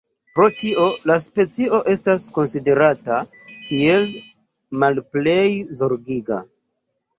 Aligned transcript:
Pro 0.37 0.45
tio 0.61 0.85
la 1.11 1.17
specio 1.23 1.81
estas 1.93 2.25
konsiderata 2.39 3.21
kiel 3.51 4.09
"Malplej 4.85 5.39
Zorgiga". 5.85 6.43